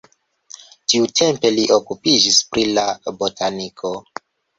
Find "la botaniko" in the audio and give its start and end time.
2.79-3.93